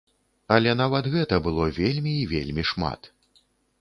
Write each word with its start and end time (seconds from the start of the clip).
Але 0.55 0.71
нават 0.79 1.09
гэта 1.15 1.39
было 1.47 1.67
вельмі 1.79 2.13
і 2.23 2.27
вельмі 2.33 2.63
шмат. 2.71 3.01